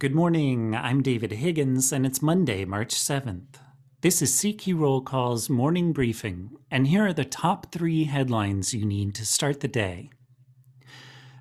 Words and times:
Good 0.00 0.12
morning. 0.12 0.74
I'm 0.74 1.02
David 1.02 1.30
Higgins, 1.30 1.92
and 1.92 2.04
it's 2.04 2.20
Monday, 2.20 2.64
March 2.64 2.96
7th. 2.96 3.60
This 4.00 4.20
is 4.20 4.32
CQ 4.32 4.76
Roll 4.76 5.00
Call's 5.00 5.48
morning 5.48 5.92
briefing, 5.92 6.50
and 6.68 6.88
here 6.88 7.06
are 7.06 7.12
the 7.12 7.24
top 7.24 7.70
three 7.70 8.02
headlines 8.02 8.74
you 8.74 8.84
need 8.84 9.14
to 9.14 9.24
start 9.24 9.60
the 9.60 9.68
day. 9.68 10.10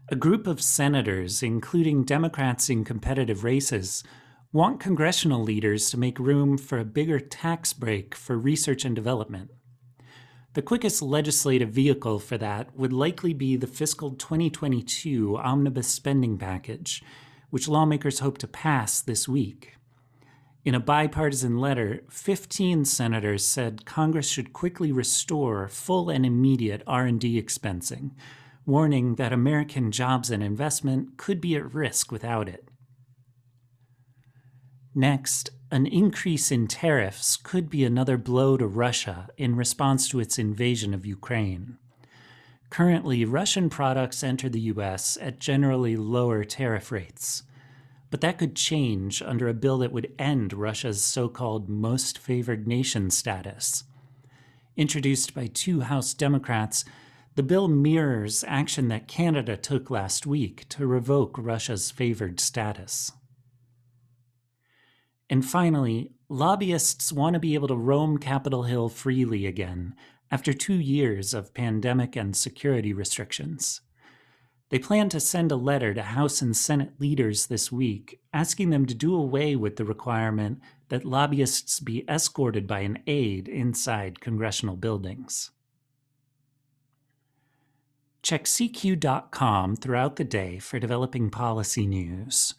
A 0.10 0.16
group 0.16 0.46
of 0.46 0.62
senators, 0.62 1.42
including 1.42 2.04
Democrats 2.04 2.70
in 2.70 2.86
competitive 2.86 3.44
races, 3.44 4.04
want 4.52 4.80
congressional 4.80 5.42
leaders 5.42 5.90
to 5.90 5.98
make 5.98 6.20
room 6.20 6.56
for 6.56 6.78
a 6.78 6.86
bigger 6.86 7.20
tax 7.20 7.74
break 7.74 8.14
for 8.14 8.38
research 8.38 8.86
and 8.86 8.96
development. 8.96 9.50
The 10.54 10.62
quickest 10.62 11.02
legislative 11.02 11.70
vehicle 11.70 12.20
for 12.20 12.38
that 12.38 12.76
would 12.78 12.94
likely 12.94 13.34
be 13.34 13.56
the 13.56 13.66
fiscal 13.66 14.12
2022 14.12 15.40
omnibus 15.40 15.88
spending 15.88 16.38
package, 16.38 17.02
which 17.54 17.68
lawmakers 17.68 18.18
hope 18.18 18.40
to 18.40 18.48
pass 18.48 19.00
this 19.00 19.30
week. 19.30 19.76
In 20.66 20.74
a 20.74 20.80
bipartisan 20.80 21.60
letter, 21.60 22.04
15 22.10 22.84
senators 22.84 23.46
said 23.46 23.86
Congress 23.86 24.28
should 24.28 24.54
quickly 24.54 24.92
restore 24.92 25.68
full 25.68 26.10
and 26.10 26.26
immediate 26.26 26.82
R&D 26.88 27.40
expensing, 27.40 28.14
warning 28.66 29.18
that 29.18 29.32
American 29.32 29.92
jobs 29.92 30.32
and 30.32 30.42
investment 30.42 31.16
could 31.16 31.40
be 31.40 31.56
at 31.56 31.76
risk 31.76 32.12
without 32.12 32.50
it. 32.50 32.70
Next, 34.96 35.52
an 35.70 35.86
increase 35.86 36.52
in 36.52 36.68
tariffs 36.68 37.38
could 37.38 37.70
be 37.70 37.86
another 37.86 38.18
blow 38.18 38.58
to 38.58 38.66
Russia 38.66 39.30
in 39.38 39.56
response 39.56 40.10
to 40.10 40.20
its 40.20 40.40
invasion 40.40 40.92
of 40.92 41.06
Ukraine. 41.06 41.78
Currently, 42.74 43.24
Russian 43.24 43.70
products 43.70 44.24
enter 44.24 44.50
the 44.50 44.62
US 44.62 45.16
at 45.22 45.38
generally 45.38 45.96
lower 45.96 46.44
tariff 46.44 46.92
rates. 46.92 47.44
But 48.10 48.22
that 48.22 48.40
could 48.40 48.56
change 48.56 49.22
under 49.22 49.48
a 49.48 49.54
bill 49.54 49.78
that 49.78 49.92
would 49.92 50.12
end 50.18 50.54
Russia's 50.54 51.04
so 51.04 51.30
called 51.30 51.70
most 51.70 52.18
favored 52.18 52.68
nation 52.68 53.12
status. 53.12 53.84
Introduced 54.76 55.36
by 55.36 55.46
two 55.54 55.82
House 55.82 56.16
Democrats, 56.16 56.84
the 57.36 57.44
bill 57.44 57.68
mirrors 57.68 58.44
action 58.48 58.88
that 58.88 59.08
Canada 59.08 59.56
took 59.56 59.92
last 59.92 60.26
week 60.26 60.68
to 60.70 60.88
revoke 60.88 61.38
Russia's 61.38 61.92
favored 61.92 62.40
status. 62.40 63.12
And 65.30 65.46
finally, 65.46 66.10
lobbyists 66.28 67.14
want 67.14 67.36
to 67.36 67.40
be 67.40 67.54
able 67.54 67.68
to 67.68 67.76
roam 67.76 68.18
Capitol 68.18 68.64
Hill 68.64 68.90
freely 68.90 69.46
again 69.46 69.94
after 70.34 70.52
two 70.52 70.74
years 70.74 71.36
of 71.36 71.54
pandemic 71.54 72.16
and 72.16 72.36
security 72.36 72.92
restrictions. 72.92 73.82
They 74.70 74.80
plan 74.80 75.08
to 75.10 75.20
send 75.20 75.52
a 75.52 75.56
letter 75.56 75.94
to 75.94 76.02
House 76.02 76.42
and 76.42 76.58
Senate 76.58 76.94
leaders 76.98 77.46
this 77.46 77.72
week 77.72 78.20
asking 78.34 78.72
them 78.72 78.88
to 78.88 78.96
do 78.96 79.14
away 79.14 79.56
with 79.56 79.76
the 79.76 79.86
requirement 79.86 80.60
that 80.90 81.06
lobbyists 81.06 81.80
be 81.80 82.04
escorted 82.10 82.66
by 82.66 82.80
an 82.80 82.98
aide 83.06 83.48
inside 83.48 84.22
congressional 84.22 84.76
buildings. 84.76 85.52
Check 88.24 88.46
CQ.com 88.46 89.76
throughout 89.76 90.16
the 90.16 90.24
day 90.24 90.58
for 90.58 90.80
developing 90.80 91.30
policy 91.30 91.86
news. 91.86 92.56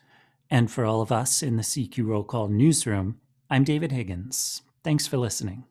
And 0.48 0.70
for 0.70 0.84
all 0.84 1.00
of 1.00 1.10
us 1.10 1.42
in 1.42 1.56
the 1.56 1.64
CQ 1.64 2.06
Roll 2.06 2.22
Call 2.22 2.46
newsroom, 2.46 3.18
I'm 3.50 3.64
David 3.64 3.90
Higgins. 3.90 4.62
Thanks 4.84 5.08
for 5.08 5.16
listening. 5.16 5.64